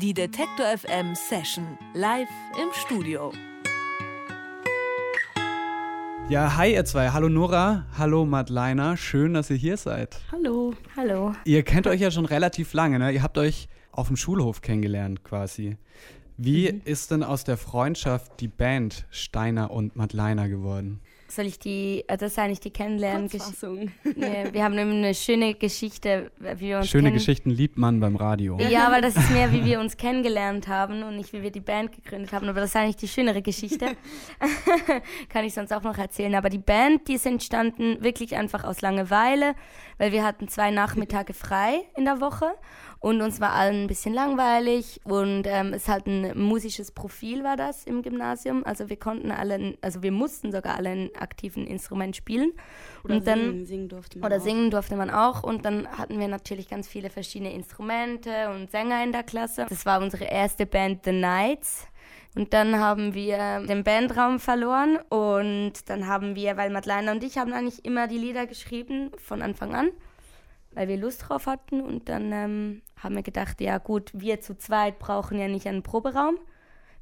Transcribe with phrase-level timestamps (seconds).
[0.00, 2.28] Die Detektor FM Session live
[2.60, 3.32] im Studio.
[6.28, 7.10] Ja, hi ihr zwei.
[7.10, 8.96] Hallo Nora, hallo Madleiner.
[8.96, 10.20] Schön, dass ihr hier seid.
[10.30, 10.74] Hallo.
[10.96, 11.34] Hallo.
[11.44, 13.10] Ihr kennt euch ja schon relativ lange, ne?
[13.12, 15.76] Ihr habt euch auf dem Schulhof kennengelernt quasi.
[16.36, 16.82] Wie Mhm.
[16.84, 21.00] ist denn aus der Freundschaft die Band Steiner und Madleiner geworden?
[21.30, 23.66] Soll ich die, äh, das ist eigentlich die Kennenlerngeschichte.
[23.66, 23.90] Kurzfassung.
[24.16, 27.12] Nee, wir haben nämlich eine schöne Geschichte, wie wir uns Schöne.
[27.12, 28.58] Geschichten liebt man beim Radio.
[28.58, 31.60] Ja, aber das ist mehr, wie wir uns kennengelernt haben und nicht, wie wir die
[31.60, 32.48] Band gegründet haben.
[32.48, 33.86] Aber das ist eigentlich die schönere Geschichte.
[35.28, 36.34] Kann ich sonst auch noch erzählen.
[36.34, 39.54] Aber die Band, die ist entstanden wirklich einfach aus Langeweile,
[40.00, 42.54] weil wir hatten zwei Nachmittage frei in der Woche
[43.00, 47.58] und uns war allen ein bisschen langweilig und ähm, es halt ein musisches Profil war
[47.58, 48.64] das im Gymnasium.
[48.64, 52.52] Also wir konnten alle, also wir mussten sogar alle ein aktiven Instrument spielen.
[53.04, 54.44] Oder und dann singen, singen durfte man oder auch.
[54.44, 59.04] singen durfte man auch und dann hatten wir natürlich ganz viele verschiedene Instrumente und Sänger
[59.04, 59.66] in der Klasse.
[59.68, 61.88] Das war unsere erste Band The Knights.
[62.36, 67.38] Und dann haben wir den Bandraum verloren und dann haben wir, weil Madeleine und ich
[67.38, 69.90] haben eigentlich immer die Lieder geschrieben von Anfang an,
[70.72, 74.56] weil wir Lust drauf hatten und dann ähm, haben wir gedacht, ja gut, wir zu
[74.56, 76.36] zweit brauchen ja nicht einen Proberaum.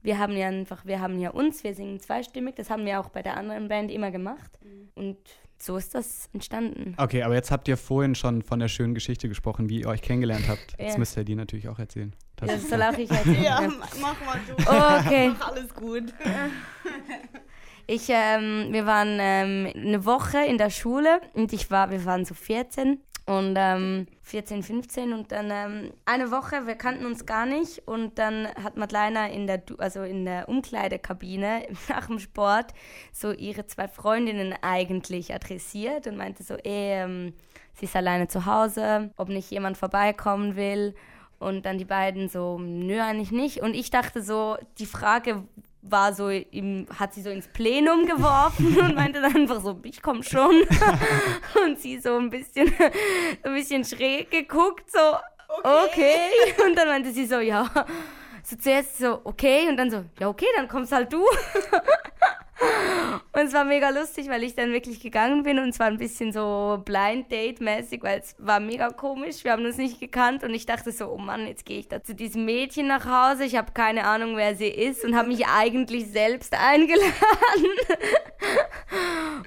[0.00, 3.10] Wir haben ja einfach, wir haben ja uns, wir singen zweistimmig, das haben wir auch
[3.10, 4.50] bei der anderen Band immer gemacht
[4.94, 5.18] und
[5.58, 6.94] so ist das entstanden.
[6.96, 10.00] Okay, aber jetzt habt ihr vorhin schon von der schönen Geschichte gesprochen, wie ihr euch
[10.00, 10.74] kennengelernt habt.
[10.78, 10.98] Jetzt Ja.
[10.98, 12.14] müsst ihr die natürlich auch erzählen.
[12.40, 13.42] Das Das ist soll auch ich erzählen.
[13.42, 13.60] Ja,
[14.00, 15.06] mach mal du.
[15.06, 15.32] Okay.
[15.38, 16.04] Mach alles gut.
[17.90, 22.26] Ich, ähm, wir waren ähm, eine Woche in der Schule und ich war, wir waren
[22.26, 27.46] so 14 und ähm, 14, 15 und dann ähm, eine Woche, wir kannten uns gar
[27.46, 32.74] nicht und dann hat Madeleine in der, Du- also in der Umkleidekabine nach dem Sport
[33.10, 37.32] so ihre zwei Freundinnen eigentlich adressiert und meinte so, eh, ähm,
[37.72, 40.94] sie ist alleine zu Hause, ob nicht jemand vorbeikommen will.
[41.38, 43.60] Und dann die beiden so, nö, eigentlich nicht.
[43.60, 45.44] Und ich dachte so, die Frage
[45.82, 50.02] war so, im, hat sie so ins Plenum geworfen und meinte dann einfach so, ich
[50.02, 50.62] komme schon.
[51.64, 52.72] und sie so ein bisschen,
[53.42, 54.98] ein bisschen schräg geguckt, so,
[55.62, 56.16] okay.
[56.66, 57.70] Und dann meinte sie so, ja.
[58.48, 59.68] So zuerst so, okay.
[59.68, 61.22] Und dann so, ja, okay, dann kommst halt du.
[63.32, 65.98] Und es war mega lustig, weil ich dann wirklich gegangen bin und es war ein
[65.98, 69.44] bisschen so Blind Date-mäßig, weil es war mega komisch.
[69.44, 72.02] Wir haben uns nicht gekannt und ich dachte so, oh Mann, jetzt gehe ich da
[72.02, 73.44] zu diesem Mädchen nach Hause.
[73.44, 77.00] Ich habe keine Ahnung, wer sie ist und habe mich eigentlich selbst eingeladen.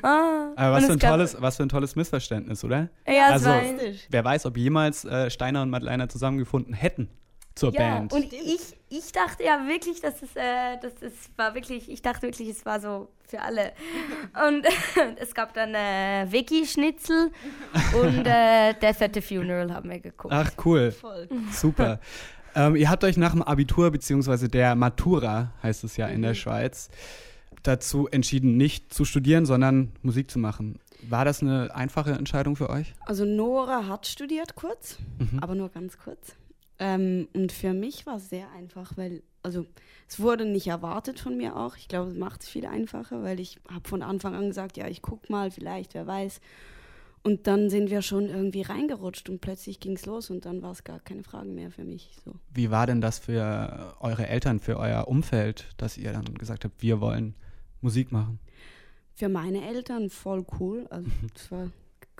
[0.04, 2.90] ah, Aber was für, ein tolles, was für ein tolles Missverständnis, oder?
[3.08, 3.62] Ja, es Also, war,
[4.10, 7.10] wer weiß, ob jemals äh, Steiner und Madeleine zusammengefunden hätten
[7.56, 8.14] zur ja, Band.
[8.14, 12.24] und ich, ich dachte ja wirklich, dass es, äh, dass es war wirklich, ich dachte
[12.24, 13.74] wirklich, es war so für alle.
[14.48, 14.66] Und
[15.20, 17.32] es gab dann äh, Wiki-Schnitzel
[18.02, 20.34] und äh, Death at the Funeral haben wir geguckt.
[20.34, 20.92] Ach, cool.
[20.92, 21.28] Voll.
[21.52, 22.00] Super.
[22.56, 26.34] ähm, ihr habt euch nach dem Abitur, beziehungsweise der Matura, heißt es ja in der
[26.34, 26.90] Schweiz,
[27.64, 30.80] dazu entschieden, nicht zu studieren, sondern Musik zu machen.
[31.10, 32.94] War das eine einfache Entscheidung für euch?
[33.06, 35.40] Also Nora hat studiert kurz, Mhm.
[35.40, 36.36] aber nur ganz kurz.
[36.84, 39.68] Ähm, und für mich war es sehr einfach, weil, also
[40.09, 41.78] es wurde nicht erwartet von mir auch.
[41.78, 44.88] Ich glaube, es macht es viel einfacher, weil ich habe von Anfang an gesagt, ja,
[44.88, 46.41] ich guck mal, vielleicht, wer weiß.
[47.24, 50.72] Und dann sind wir schon irgendwie reingerutscht und plötzlich ging es los und dann war
[50.72, 52.18] es gar keine Frage mehr für mich.
[52.25, 52.34] So.
[52.52, 56.81] Wie war denn das für eure Eltern, für euer Umfeld, dass ihr dann gesagt habt,
[56.81, 57.36] wir wollen
[57.80, 58.40] Musik machen?
[59.14, 60.88] Für meine Eltern voll cool.
[60.90, 61.28] Also Mhm.
[61.36, 61.70] das war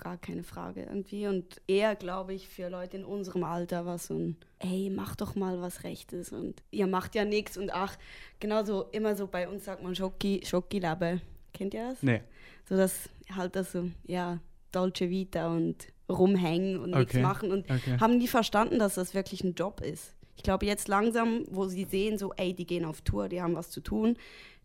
[0.02, 1.26] gar keine Frage irgendwie.
[1.28, 5.36] Und eher, glaube ich, für Leute in unserem Alter war so ein, ey, mach doch
[5.36, 7.96] mal was Rechtes und ihr macht ja nichts und ach,
[8.40, 11.20] genauso immer so bei uns sagt man Schoki, Schokilabe.
[11.52, 12.02] Kennt ihr das?
[12.02, 12.22] Nee.
[12.68, 14.40] So das halt das so, ja,
[14.72, 15.76] Dolce Vita und
[16.08, 17.98] rumhängen und nichts Okay, machen und okay.
[18.00, 20.14] haben die verstanden, dass das wirklich ein Job ist.
[20.36, 23.54] Ich glaube, jetzt langsam, wo sie sehen, so, ey, die gehen auf Tour, die haben
[23.54, 24.16] was zu tun,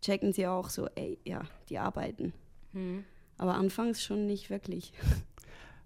[0.01, 2.33] checken sie auch so, ey, ja, die arbeiten.
[2.73, 3.03] Hm.
[3.37, 4.91] Aber anfangs schon nicht wirklich.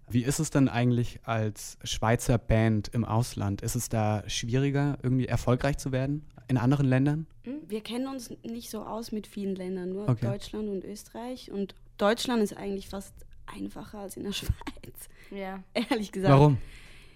[0.08, 3.62] Wie ist es denn eigentlich als Schweizer Band im Ausland?
[3.62, 7.26] Ist es da schwieriger, irgendwie erfolgreich zu werden in anderen Ländern?
[7.66, 10.26] Wir kennen uns nicht so aus mit vielen Ländern, nur Okay.
[10.26, 11.50] Deutschland und Österreich.
[11.50, 13.14] Und Deutschland ist eigentlich fast
[13.46, 15.62] einfacher als in der Schweiz, Ja.
[15.74, 16.32] ehrlich gesagt.
[16.32, 16.58] Warum?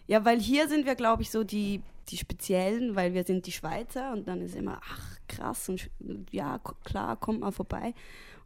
[0.06, 3.53] Ja, weil hier sind wir, glaube ich, so die, die Speziellen, weil wir sind die
[3.53, 5.91] Schweizer und dann ist immer, ach krass und
[6.31, 7.93] ja, klar, kommt mal vorbei.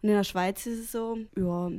[0.03, 1.71] Und in der Schweiz ist es so, ja,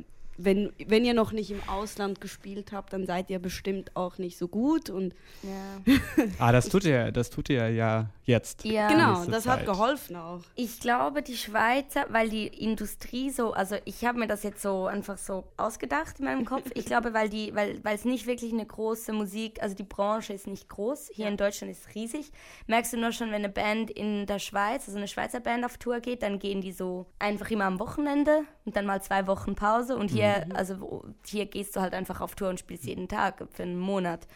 [0.44, 4.38] wenn, wenn ihr noch nicht im Ausland gespielt habt, dann seid ihr bestimmt auch nicht
[4.38, 4.90] so gut.
[4.90, 5.96] Und Ja.
[6.40, 8.66] Ah, das tut ihr, das tut ihr ja jetzt.
[8.66, 8.88] Ja.
[8.90, 9.66] genau, das hat Zeit.
[9.66, 10.42] geholfen auch.
[10.56, 14.86] Ich glaube, die Schweizer, weil die Industrie so, also ich habe mir das jetzt so
[14.86, 16.70] einfach so ausgedacht in meinem Kopf.
[16.74, 20.34] Ich glaube, weil die, weil, weil es nicht wirklich eine große Musik, also die Branche
[20.34, 21.12] ist nicht groß.
[21.14, 22.32] Hier in Deutschland ist es riesig.
[22.68, 25.78] Merkst du nur schon, wenn eine Band in der Schweiz, also eine Schweizer Band auf
[25.78, 29.56] Tour geht, dann gehen die so einfach immer am Wochenende und dann mal zwei Wochen
[29.56, 29.96] Pause.
[29.98, 33.44] Und hier, also wo- hier gehst du halt einfach auf Tour und spielst jeden Tag
[33.51, 34.28] für einen Monat.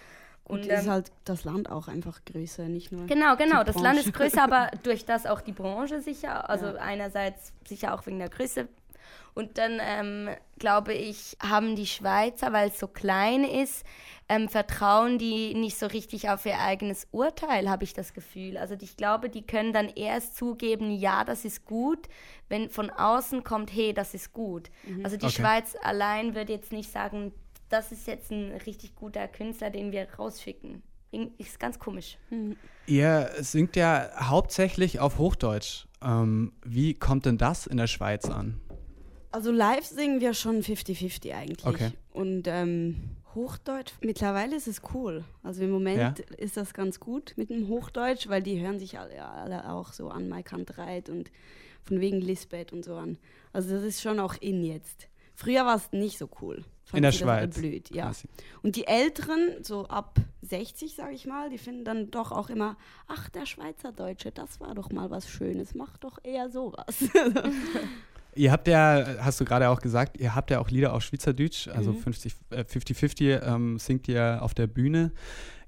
[0.43, 3.07] Und Und ist ähm, halt das Land auch einfach größer, nicht nur.
[3.07, 3.63] Genau, genau.
[3.63, 6.49] Das Land ist größer, aber durch das auch die Branche sicher.
[6.49, 6.73] Also Ja.
[6.75, 8.67] einerseits sicher auch wegen der Größe.
[9.35, 13.85] Und dann ähm, glaube ich, haben die Schweizer, weil es so klein ist,
[14.29, 18.57] ähm, vertrauen die nicht so richtig auf ihr eigenes Urteil, habe ich das Gefühl.
[18.57, 22.07] Also ich glaube, die können dann erst zugeben, ja, das ist gut,
[22.49, 24.71] wenn von außen kommt, hey, das ist gut.
[25.03, 25.35] Also die Okay.
[25.35, 27.33] Schweiz allein würde jetzt nicht sagen,
[27.69, 30.81] das ist jetzt ein richtig guter Künstler, den wir rausschicken.
[31.37, 32.17] Ist ganz komisch.
[32.87, 35.85] Ihr singt ja hauptsächlich auf Hochdeutsch.
[36.01, 38.59] Ähm, wie kommt denn das in der Schweiz an?
[39.35, 41.65] Also live singen wir schon 50-50 eigentlich.
[41.65, 41.91] Okay.
[42.13, 45.25] Und ähm, Hochdeutsch, mittlerweile ist es cool.
[45.43, 46.35] Also im Moment Ja?
[46.37, 50.07] ist das ganz gut mit dem Hochdeutsch, weil die hören sich alle, alle auch so
[50.07, 51.31] an Mike Reit und
[51.83, 53.17] von wegen Lisbeth und so an.
[53.51, 55.09] Also das ist schon auch in jetzt.
[55.35, 56.63] Früher war es nicht so cool.
[56.93, 57.59] In der Schweiz.
[57.59, 58.13] blöd, ja.
[58.63, 62.77] Und die Älteren, so ab 60, sage ich mal, die finden dann doch auch immer,
[63.07, 67.09] ach, der Schweizerdeutsche, das war doch mal was Schönes, mach doch eher sowas.
[68.35, 71.67] Ihr habt ja, hast du gerade auch gesagt, ihr habt ja auch Lieder auf Schweizerdeutsch,
[71.69, 71.97] also Mhm.
[71.99, 75.11] 50, äh, 50-50 ähm, singt ihr auf der Bühne.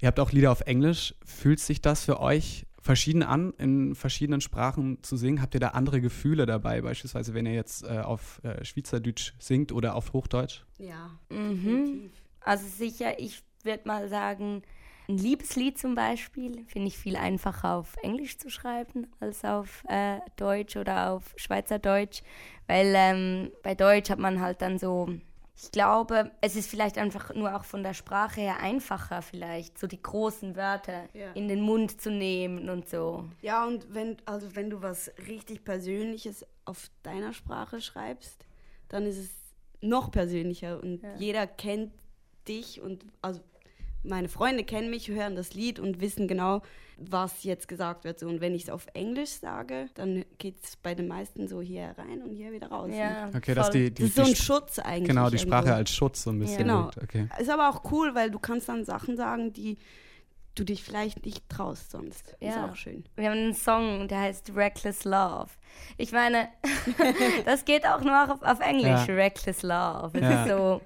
[0.02, 1.16] Ihr habt auch Lieder auf Englisch.
[1.26, 5.42] Fühlt sich das für euch verschieden an, in verschiedenen Sprachen zu singen?
[5.42, 9.72] Habt ihr da andere Gefühle dabei, beispielsweise wenn ihr jetzt äh, auf äh, Schweizerdeutsch singt
[9.72, 10.64] oder auf Hochdeutsch?
[10.78, 12.12] ja, Mhm.
[12.42, 14.62] Also sicher, ich würde mal sagen,
[15.10, 20.20] ein Liebeslied zum Beispiel finde ich viel einfacher auf Englisch zu schreiben als auf äh,
[20.36, 22.22] Deutsch oder auf Schweizerdeutsch,
[22.68, 25.08] weil ähm, bei Deutsch hat man halt dann so,
[25.56, 29.88] ich glaube, es ist vielleicht einfach nur auch von der Sprache her einfacher vielleicht, so
[29.88, 31.32] die großen Wörter Ja.
[31.34, 33.26] in den Mund zu nehmen und so.
[33.42, 38.46] Ja, und wenn, also wenn du was richtig Persönliches auf deiner Sprache schreibst,
[38.90, 39.30] dann ist es
[39.80, 41.16] noch persönlicher und Ja.
[41.16, 41.94] jeder kennt
[42.48, 43.42] dich und also
[44.08, 46.62] meine Freunde kennen mich, hören das Lied und wissen genau,
[46.98, 48.18] was jetzt gesagt wird.
[48.20, 51.62] So, und wenn ich es auf Englisch sage, dann geht es bei den meisten so
[51.62, 52.90] hier rein und hier wieder raus.
[52.92, 53.74] Ja, Okay, dass voll.
[53.82, 55.08] die, Das die, ist so die ein Schutz eigentlich.
[55.10, 55.78] genau, die Sprache irgendwo.
[55.78, 56.60] als Schutz so ein bisschen.
[56.60, 56.86] Genau.
[56.86, 57.04] wirkt.
[57.04, 57.28] Okay.
[57.40, 59.78] Ist aber auch cool, weil du kannst dann Sachen sagen, die
[60.60, 62.30] du dich vielleicht nicht traust sonst.
[62.40, 62.70] Ist Ja.
[62.70, 63.04] auch schön.
[63.16, 65.50] Wir haben einen Song, der heißt Reckless Love.
[65.98, 66.50] Ich meine,
[67.46, 69.14] das geht auch nur auf, auf Englisch, Ja.
[69.16, 70.12] Reckless Love.
[70.14, 70.44] Es Ja.
[70.44, 70.82] ist so,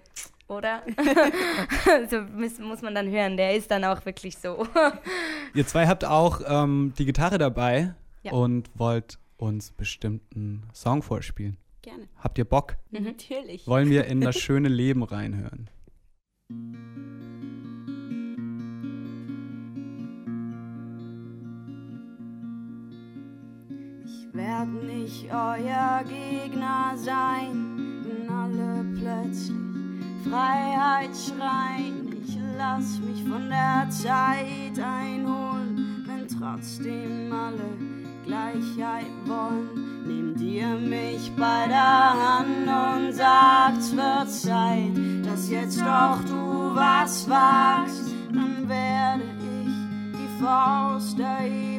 [0.47, 0.83] oder?
[2.09, 4.67] so muss, muss man dann hören, der ist dann auch wirklich so.
[5.53, 8.33] Ihr zwei habt auch ähm, die Gitarre dabei Ja.
[8.33, 11.57] und wollt uns bestimmten Song vorspielen.
[11.81, 12.07] Gerne.
[12.19, 12.75] Habt ihr Bock?
[12.91, 13.65] Natürlich.
[13.65, 15.67] Wollen wir in das schöne Leben reinhören?
[24.33, 29.57] Werd nicht euer Gegner sein, wenn alle plötzlich
[30.23, 32.07] Freiheit schreien.
[32.23, 37.77] Ich lass mich von der Zeit einholen, wenn trotzdem alle
[38.25, 40.05] Gleichheit wollen.
[40.05, 47.29] Nehmt ihr mich bei der Hand und sagt, wird Zeit, dass jetzt doch du was
[47.29, 51.70] wagst, dann werde ich die Faust erheben.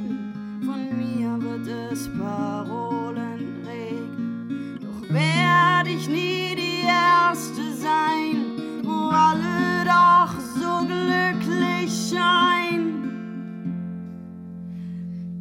[1.64, 4.79] Wird es Parolen regnen.
[4.81, 13.05] Doch werde ich nie die Erste sein, wo alle doch so glücklich scheinen.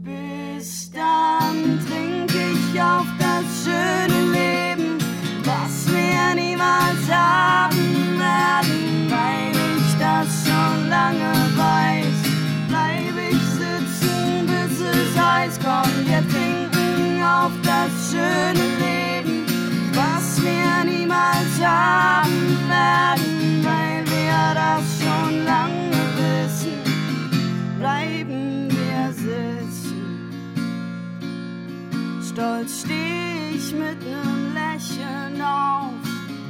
[0.04, 1.51] Bis dann
[21.72, 26.78] haben werden, weil wir das schon lange wissen.
[27.80, 30.02] Bleiben wir sitzen.
[32.30, 36.02] Stolz steh ich mit nem Lächeln auf,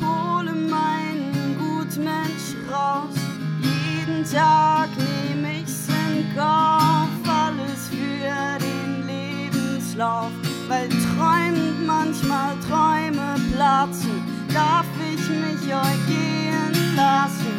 [0.01, 3.17] hole meinen Gutmensch raus.
[3.61, 10.31] Jeden Tag nehm ich's in Kauf, alles für den Lebenslauf.
[10.67, 17.53] Weil träumt manchmal Träume platzen, darf ich mich ich euch gehen lassen.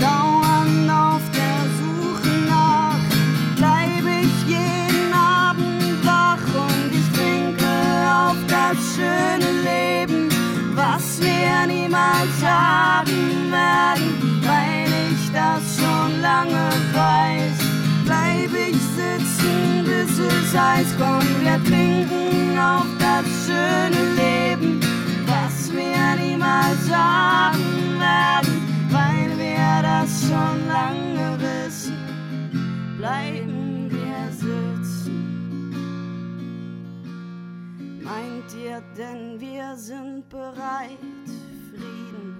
[0.00, 2.98] Dauern auf der Suche nach,
[3.56, 7.72] bleib ich jeden Abend wach und ich trinke
[8.26, 10.28] auf das schöne Leben,
[10.74, 17.58] was wir niemals haben werden, weil ich das schon lange weiß.
[18.04, 24.80] Bleib ich sitzen, bis es heißt, komm, wir trinken auf das schöne Leben,
[25.72, 28.54] wir niemals haben werden,
[28.90, 31.96] weil wir das schon lange wissen.
[32.98, 35.70] Bleiben wir sitzen.
[38.02, 40.98] Meint ihr denn, wir sind bereit?
[41.70, 42.36] Frieden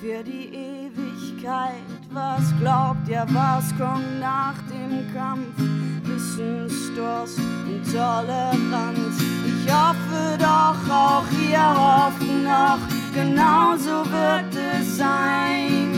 [0.00, 1.82] für die Ewigkeit.
[2.10, 5.58] Was glaubt ihr, was kommt nach dem Kampf?
[6.04, 9.33] Wissensdurst und Toleranz.
[9.66, 12.78] Ich hoffe doch, auch ihr hofft noch,
[13.14, 15.90] genauso wird es sein.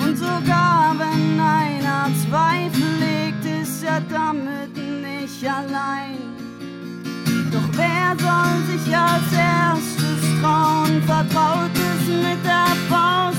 [0.00, 6.18] Und sogar wenn einer Zweifel legt, ist er damit nicht allein.
[7.52, 13.35] Doch wer soll sich als erstes trauen, vertraut es mit der Faust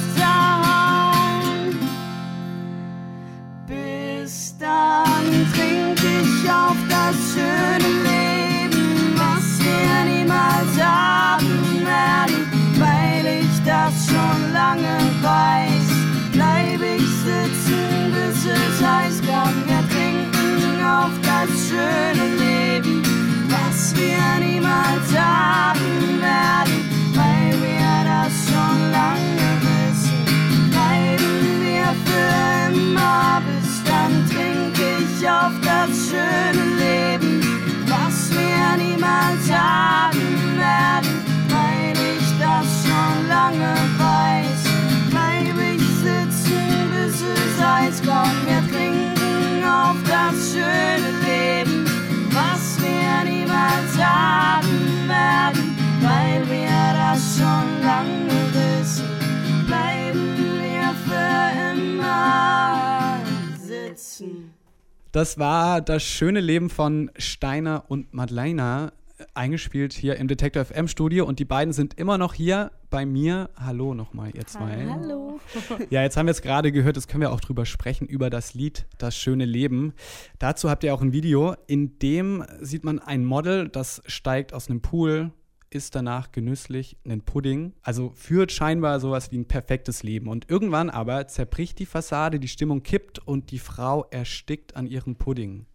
[65.17, 70.87] Das war das schöne Leben von Steiner und Madeleine, äh, eingespielt hier im Detector FM
[70.87, 73.49] Studio und die beiden sind immer noch hier bei mir.
[73.55, 74.85] Hallo nochmal, ihr zwei.
[74.87, 75.39] Hallo.
[75.89, 78.53] Ja, jetzt haben wir es gerade gehört, jetzt können wir auch drüber sprechen, über das
[78.53, 79.95] Lied Das schöne Leben.
[80.37, 84.69] Dazu habt ihr auch ein Video, in dem sieht man ein Model, das steigt aus
[84.69, 85.31] einem Pool,
[85.69, 87.73] isst danach genüsslich einen Pudding.
[87.81, 90.27] Also führt scheinbar sowas wie ein perfektes Leben.
[90.27, 95.15] Und irgendwann aber zerbricht die Fassade, die Stimmung kippt und die Frau erstickt an ihrem
[95.15, 95.65] Pudding.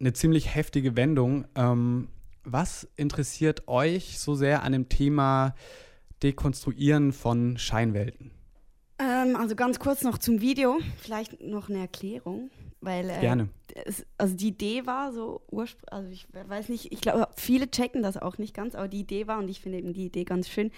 [0.00, 1.46] Eine ziemlich heftige Wendung.
[1.54, 2.08] Ähm,
[2.44, 5.54] was interessiert euch so sehr an dem Thema
[6.22, 8.30] Dekonstruieren von Scheinwelten?
[8.98, 12.50] Ähm, also ganz kurz noch zum Video, vielleicht noch eine Erklärung,
[12.82, 13.48] weil äh, Gerne.
[13.86, 18.02] Es, also die Idee war so ursprünglich, also ich weiß nicht, ich glaube, viele checken
[18.02, 20.48] das auch nicht ganz, aber die Idee war, und ich finde eben die Idee ganz
[20.48, 20.70] schön,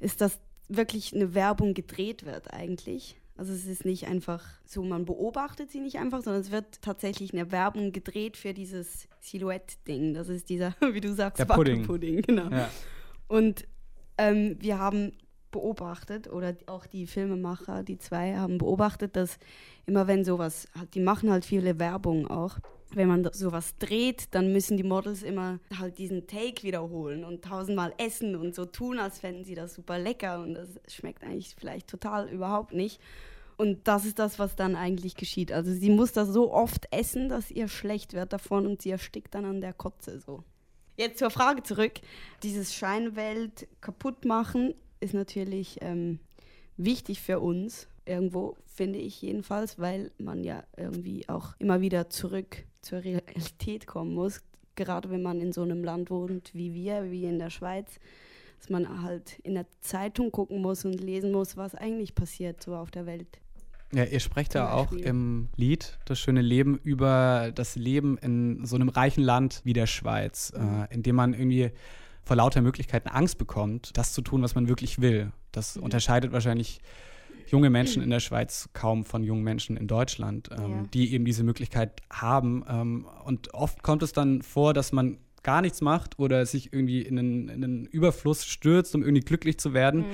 [0.00, 0.38] ist, dass
[0.68, 3.16] wirklich eine Werbung gedreht wird eigentlich.
[3.36, 7.32] Also es ist nicht einfach so, man beobachtet sie nicht einfach, sondern es wird tatsächlich
[7.32, 10.14] eine Werbung gedreht für dieses Silhouette-Ding.
[10.14, 11.82] Das ist dieser, wie du sagst, Der Pudding.
[11.82, 12.50] Wackelpudding, genau.
[12.50, 12.68] Ja.
[13.28, 13.66] Und
[14.16, 15.12] ähm, wir haben
[15.50, 19.38] beobachtet, oder auch die Filmemacher, die zwei, haben beobachtet, dass
[19.86, 22.58] immer wenn sowas, die machen halt viele Werbung auch,
[22.90, 27.92] wenn man sowas dreht, dann müssen die Models immer halt diesen Take wiederholen und tausendmal
[27.98, 31.88] essen und so tun, als fänden sie das super lecker und das schmeckt eigentlich vielleicht
[31.88, 33.00] total überhaupt nicht.
[33.58, 35.52] Und das ist das, was dann eigentlich geschieht.
[35.52, 39.34] Also sie muss das so oft essen, dass ihr schlecht wird davon und sie erstickt
[39.34, 40.44] dann an der Kotze so.
[40.96, 41.94] Jetzt zur Frage zurück.
[42.42, 46.18] Dieses Scheinwelt kaputt machen ist natürlich ähm,
[46.76, 52.64] wichtig für uns, irgendwo, finde ich jedenfalls, weil man ja irgendwie auch immer wieder zurück
[52.80, 54.40] zur Realität kommen muss.
[54.76, 57.98] Gerade wenn man in so einem Land wohnt wie wir, wie in der Schweiz,
[58.58, 62.74] dass man halt in der Zeitung gucken muss und lesen muss, was eigentlich passiert so
[62.76, 63.40] auf der Welt.
[63.92, 68.76] Ja, ihr sprecht ja auch im Lied Das schöne Leben über das Leben in so
[68.76, 70.82] einem reichen Land wie der Schweiz, Mhm.
[70.90, 71.70] äh, in dem man irgendwie
[72.28, 75.32] vor lauter Möglichkeiten Angst bekommt, das zu tun, was man wirklich will.
[75.50, 75.82] Das Mhm.
[75.84, 76.80] unterscheidet wahrscheinlich
[77.46, 80.82] junge Menschen in der Schweiz kaum von jungen Menschen in Deutschland, ähm, Ja.
[80.92, 82.62] die eben diese Möglichkeit haben.
[82.68, 87.00] Ähm, und oft kommt es dann vor, dass man gar nichts macht oder sich irgendwie
[87.00, 90.04] in einen, in einen Überfluss stürzt, um irgendwie glücklich zu werden.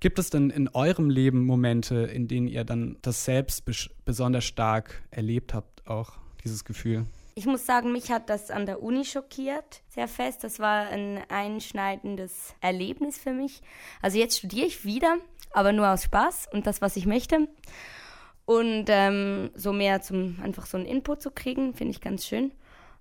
[0.00, 4.42] Gibt es denn in eurem Leben Momente, in denen ihr dann das selbst bes besonders
[4.44, 7.06] stark erlebt habt, auch dieses Gefühl?
[7.34, 10.44] Ich muss sagen, mich hat das an der Uni schockiert, sehr fest.
[10.44, 13.62] Das war ein einschneidendes Erlebnis für mich.
[14.02, 15.16] Also jetzt studiere ich wieder
[15.52, 17.48] aber nur aus Spaß und das, was ich möchte.
[18.44, 22.52] Und ähm, so mehr zum einfach so einen Input zu kriegen, finde ich ganz schön.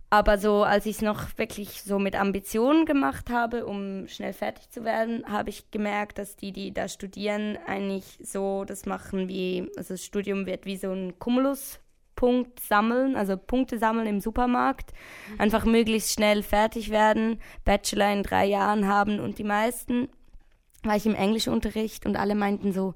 [0.10, 4.70] Aber so, als ich es noch wirklich so mit Ambitionen gemacht habe, um schnell fertig
[4.70, 9.72] zu werden, habe ich gemerkt, dass die, die da studieren, eigentlich so das machen wie,
[9.78, 11.18] also das Studium wird wie so ein
[12.22, 14.94] Cumulus-Punkt sammeln, also Punkte sammeln im Supermarkt.
[15.38, 20.10] Einfach möglichst schnell fertig werden, Bachelor in drei Jahren haben und die meisten
[20.84, 22.94] war ich im Englischunterricht und alle meinten so,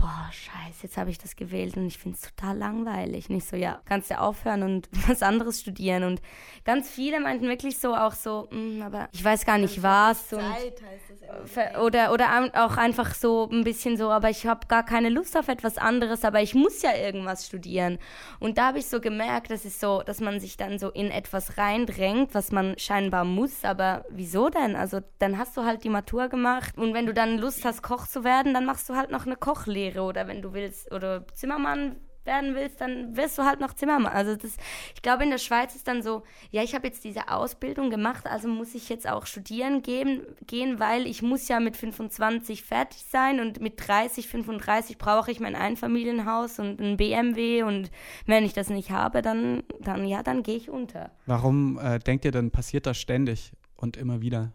[0.00, 3.28] boah, scheiße, jetzt habe ich das gewählt und ich finde es total langweilig.
[3.28, 6.04] Nicht so, ja, kannst du aufhören und was anderes studieren.
[6.04, 6.22] Und
[6.64, 10.32] ganz viele meinten wirklich so auch so, mm, aber ich weiß gar nicht was.
[10.32, 11.10] Und Zeit heißt
[11.46, 11.82] das immer.
[11.82, 15.48] oder, oder auch einfach so ein bisschen so, aber ich habe gar keine Lust auf
[15.48, 17.98] etwas anderes, aber ich muss ja irgendwas studieren.
[18.38, 21.10] Und da habe ich so gemerkt, dass es so, dass man sich dann so in
[21.10, 24.76] etwas reindrängt, was man scheinbar muss, aber wieso denn?
[24.76, 28.06] Also dann hast du halt die Matur gemacht und wenn du dann Lust hast, Koch
[28.06, 31.96] zu werden, dann machst du halt noch eine Kochlehre oder wenn du willst oder Zimmermann
[32.24, 34.12] werden willst, dann wirst du halt noch Zimmermann.
[34.12, 34.56] Also das,
[34.94, 38.26] ich glaube, in der Schweiz ist dann so, ja, ich habe jetzt diese Ausbildung gemacht,
[38.26, 43.04] also muss ich jetzt auch studieren gehen, gehen, weil ich muss ja mit 25 fertig
[43.08, 47.90] sein und mit 30, 35 brauche ich mein Einfamilienhaus und ein BMW und
[48.26, 51.10] wenn ich das nicht habe, dann, dann ja, dann gehe ich unter.
[51.26, 54.52] Warum äh, denkt ihr denn, passiert das ständig und immer wieder,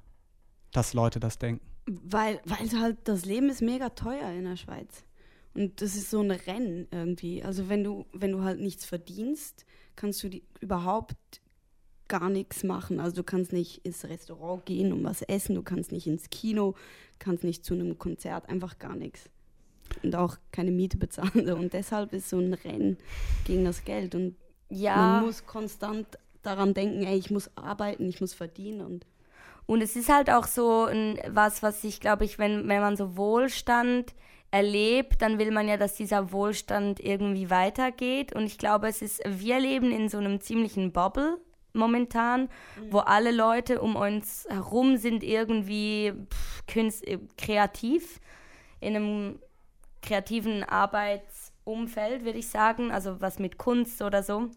[0.72, 1.66] dass Leute das denken?
[1.88, 5.05] Weil, weil halt das Leben ist mega teuer in der Schweiz.
[5.56, 7.44] Und das ist so ein Rennen irgendwie.
[7.44, 11.16] Also wenn du, wenn du halt nichts verdienst, kannst du die überhaupt
[12.08, 13.00] gar nichts machen.
[13.00, 16.76] Also du kannst nicht ins Restaurant gehen und was essen, du kannst nicht ins Kino,
[17.20, 19.30] kannst nicht zu einem Konzert, einfach gar nichts.
[20.04, 21.50] Und auch keine Miete bezahlen.
[21.54, 22.98] Und deshalb ist so ein Rennen
[23.46, 24.14] gegen das Geld.
[24.14, 24.36] Und
[24.70, 24.98] Ja.
[24.98, 26.06] man muss konstant
[26.44, 28.82] daran denken, ey, ich muss arbeiten, ich muss verdienen.
[28.82, 29.06] Und
[29.68, 32.98] Und es ist halt auch so ein, was, was ich glaube ich, wenn, wenn man
[32.98, 34.14] so Wohlstand
[34.56, 38.34] erlebt, dann will man ja, dass dieser Wohlstand irgendwie weitergeht.
[38.34, 41.38] Und ich glaube, es ist, wir leben in so einem ziemlichen Bubble
[41.74, 42.48] momentan,
[42.90, 48.22] wo alle Leute um uns herum sind irgendwie pff, künst, äh, kreativ,
[48.80, 49.40] in einem
[50.02, 54.52] kreativen Arbeitsumfeld, würde ich sagen, also was mit Kunst oder so.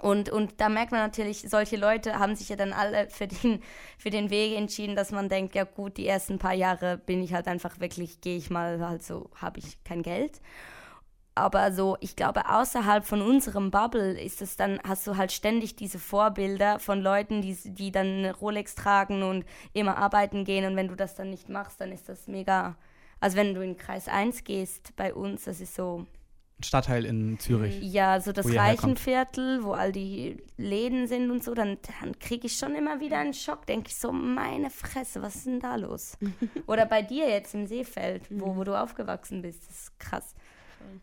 [0.00, 3.60] Und, und da merkt man natürlich, solche Leute haben sich ja dann alle für den,
[3.98, 7.34] für den Weg entschieden, dass man denkt, ja gut, die ersten paar Jahre bin ich
[7.34, 10.40] halt einfach wirklich, gehe ich mal halt so, habe ich kein Geld.
[11.34, 15.76] Aber so, ich glaube, außerhalb von unserem Bubble ist es dann, hast du halt ständig
[15.76, 20.64] diese Vorbilder von Leuten, die, die dann Rolex tragen und immer arbeiten gehen.
[20.64, 22.76] Und wenn du das dann nicht machst, dann ist das mega.
[23.20, 26.06] Also wenn du in Kreis 1 gehst bei uns, das ist so,
[26.64, 27.80] Stadtteil in Zürich.
[27.80, 28.56] ja, so das Wo.
[28.56, 33.18] Reichenviertel, wo all die Läden sind und so, dann, dann kriege ich schon immer wieder
[33.18, 33.66] einen Schock.
[33.66, 36.18] Denke ich so, meine Fresse, was ist denn da los?
[36.66, 39.62] Oder bei dir jetzt im Seefeld, wo, wo du aufgewachsen bist.
[39.68, 40.34] Das ist krass.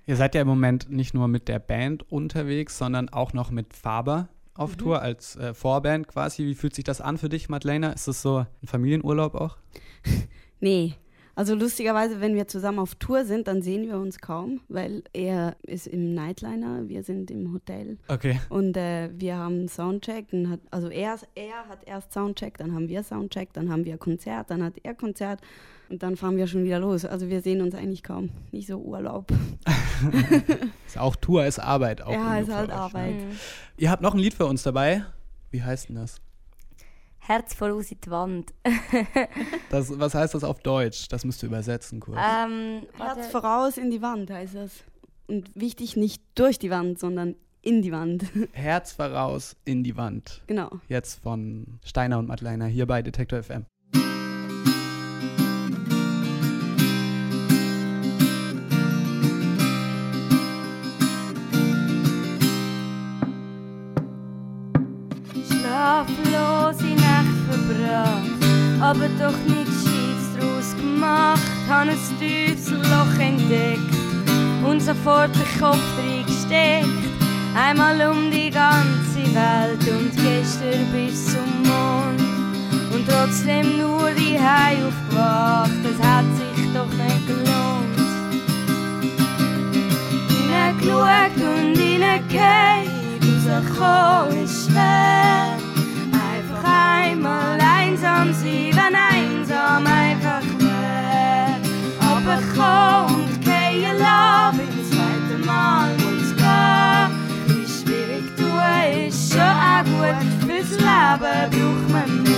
[0.06, 3.74] Ihr seid ja im Moment nicht nur mit der Band unterwegs, sondern auch noch mit
[3.74, 6.46] Faber auf Tour als äh, Vorband quasi.
[6.46, 7.94] Wie fühlt sich das an für dich, Madeleine?
[7.94, 9.58] Ist das so ein Familienurlaub auch?
[10.62, 10.96] Nee.
[11.36, 15.56] Also lustigerweise, wenn wir zusammen auf Tour sind, dann sehen wir uns kaum, weil er
[15.64, 18.40] ist im Nightliner, wir sind im Hotel Okay.
[18.50, 20.30] und äh, wir haben Soundcheck.
[20.32, 23.98] Dann hat, also er, er hat erst Soundcheck, dann haben wir Soundcheck, dann haben wir
[23.98, 25.42] Konzert, dann hat er Konzert
[25.90, 27.04] und dann fahren wir schon wieder los.
[27.04, 28.30] Also wir sehen uns eigentlich kaum.
[28.52, 29.32] Nicht so Urlaub.
[30.88, 32.02] Ist auch Tour, ist Arbeit.
[32.02, 33.16] Auch ja, ist halt euch, Arbeit.
[33.16, 33.32] Ne?
[33.78, 35.04] Ihr habt noch ein Lied für uns dabei.
[35.52, 36.22] Wie heißt denn das?
[37.28, 38.54] Herz voraus in die Wand.
[39.72, 39.98] das?
[40.00, 41.08] Was heißt das auf Deutsch?
[41.08, 42.20] Das müsst ihr übersetzen kurz.
[42.20, 44.84] ähm, Herz voraus in die Wand heißt das.
[45.28, 48.26] Und wichtig, nicht durch die Wand, sondern in die Wand.
[48.54, 50.44] Herz voraus in die Wand.
[50.46, 50.70] genau.
[50.88, 53.66] Jetzt von Steiner und Madeleine hier bei Detektor FM.
[68.96, 71.42] Aber doch nichts Gescheites draus gemacht.
[71.70, 73.94] Habe ein tiefes Loch entdeckt
[74.68, 76.88] und sofort den Kopf reingesteckt.
[77.56, 82.22] Einmal um die ganze Welt und gestern bis zum Mond.
[82.94, 88.00] Und trotzdem nur die Hei aufgewacht, das hat sich doch nicht gelohnt.
[90.30, 92.96] Hineingeschaut und hineingehört,
[93.80, 94.45] rauskommen
[109.86, 112.36] Armut, fürs Leben braucht man Mut.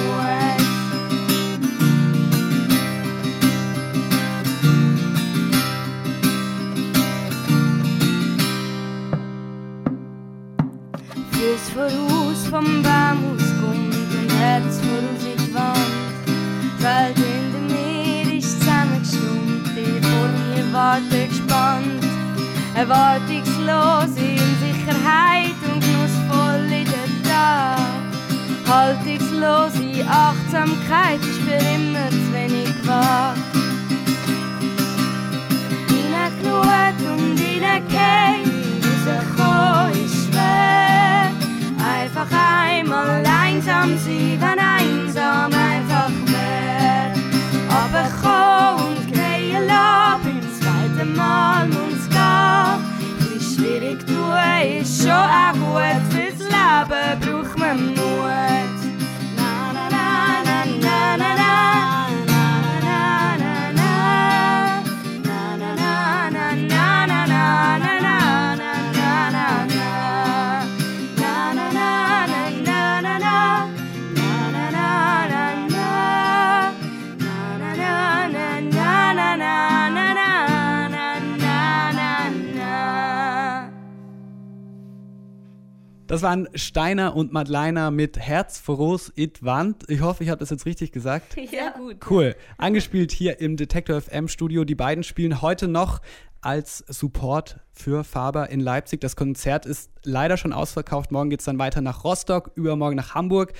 [11.31, 15.93] Fürs Voraus vom Baum auskommt ein Herz voraus in die Wand,
[16.79, 22.03] fällt hinter mir, ist zusammengestummt, ich vor mir wartet gespannt,
[22.75, 23.56] Erwartungs
[29.47, 33.33] Haltungslose Achtsamkeit ist für immer zu wenig wahr.
[35.89, 38.45] Reingeschaut und reingekehrt,
[39.07, 41.31] rauskommen ist schwer.
[41.79, 47.13] Einfach einmal einsam sein, wenn einsam einfach wär.
[47.69, 52.79] Aber komm und gehen lassen, beim zweiten Mal muss gehen.
[53.19, 54.27] Wie schwierig du
[54.81, 55.11] ist schon
[86.17, 89.83] Das waren Steiner und Madleiner mit Herz voraus it Wand.
[89.87, 91.33] Ich hoffe, ich habe das jetzt richtig gesagt.
[91.33, 91.97] Sehr gut.
[92.09, 92.35] Cool.
[92.57, 94.63] Angespielt hier im Detektor FM Studio.
[94.63, 96.01] Die beiden spielen heute noch
[96.41, 98.99] als Support für Faber in Leipzig.
[98.99, 101.11] Das Konzert ist leider schon ausverkauft.
[101.11, 103.53] Morgen geht es dann weiter nach Rostock, übermorgen nach Hamburg.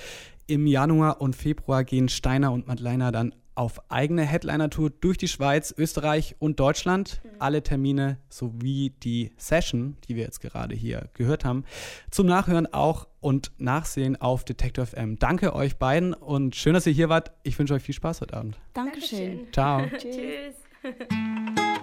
[0.48, 5.74] Im Januar und Februar gehen Steiner und Madleiner dann auf eigene Headliner-Tour durch die Schweiz,
[5.76, 7.20] Österreich und Deutschland.
[7.40, 11.64] Alle Termine sowie die Session, die wir jetzt gerade hier gehört haben,
[12.12, 15.18] zum Nachhören auch und Nachsehen auf Detektor FM.
[15.18, 17.32] Danke euch beiden und schön, dass ihr hier wart.
[17.42, 18.56] Ich wünsche euch viel Spaß heute Abend.
[18.74, 19.48] Dankeschön.
[19.52, 19.84] Ciao.
[19.98, 20.54] Tschüss.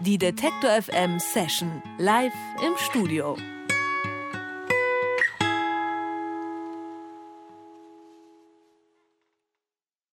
[0.06, 2.34] Die Detektor FM Session live
[2.66, 3.36] im Studio.